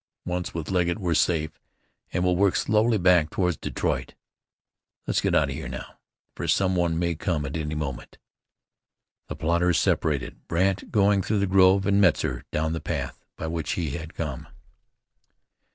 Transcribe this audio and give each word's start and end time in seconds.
Once 0.25 0.51
with 0.51 0.71
Legget 0.71 0.97
we're 0.97 1.13
safe, 1.13 1.51
and 2.11 2.23
then 2.23 2.23
we'll 2.23 2.35
work 2.35 2.55
slowly 2.55 2.97
back 2.97 3.29
towards 3.29 3.55
Detroit. 3.55 4.15
Let's 5.05 5.21
get 5.21 5.35
out 5.35 5.49
of 5.51 5.55
here 5.55 5.67
now, 5.67 5.99
for 6.35 6.47
some 6.47 6.75
one 6.75 6.97
may 6.97 7.13
come 7.13 7.45
at 7.45 7.55
any 7.55 7.75
moment." 7.75 8.17
The 9.27 9.35
plotters 9.35 9.77
separated, 9.77 10.47
Brandt 10.47 10.91
going 10.91 11.21
through 11.21 11.37
the 11.37 11.45
grove, 11.45 11.85
and 11.85 12.01
Metzar 12.01 12.45
down 12.51 12.73
the 12.73 12.81
path 12.81 13.23
by 13.35 13.45
which 13.45 13.73
he 13.73 13.91
had 13.91 14.15
come. 14.15 14.47